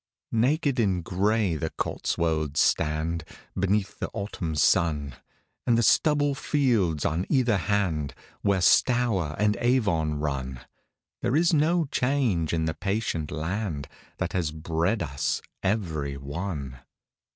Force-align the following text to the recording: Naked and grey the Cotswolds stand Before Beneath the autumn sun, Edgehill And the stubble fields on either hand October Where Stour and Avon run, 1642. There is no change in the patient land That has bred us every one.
Naked 0.33 0.79
and 0.79 1.03
grey 1.03 1.55
the 1.55 1.69
Cotswolds 1.69 2.59
stand 2.59 3.23
Before 3.23 3.37
Beneath 3.59 3.99
the 3.99 4.09
autumn 4.13 4.55
sun, 4.55 5.09
Edgehill 5.09 5.21
And 5.67 5.77
the 5.77 5.83
stubble 5.83 6.33
fields 6.33 7.05
on 7.05 7.27
either 7.29 7.57
hand 7.57 8.13
October 8.17 8.37
Where 8.41 8.61
Stour 8.61 9.35
and 9.37 9.57
Avon 9.57 10.15
run, 10.15 10.61
1642. 11.19 11.19
There 11.21 11.35
is 11.35 11.53
no 11.53 11.85
change 11.91 12.51
in 12.51 12.65
the 12.65 12.73
patient 12.73 13.29
land 13.29 13.87
That 14.17 14.33
has 14.33 14.51
bred 14.51 15.03
us 15.03 15.43
every 15.61 16.17
one. 16.17 16.79